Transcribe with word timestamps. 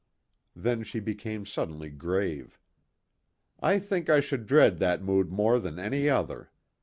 Then 0.55 0.81
she 0.81 0.99
became 0.99 1.45
suddenly 1.45 1.91
grave. 1.91 2.59
"I 3.59 3.77
think 3.77 4.09
I 4.09 4.19
should 4.19 4.47
dread 4.47 4.79
that 4.79 5.03
mood 5.03 5.31
more 5.31 5.59
than 5.59 5.77
any 5.77 6.09
other. 6.09 6.49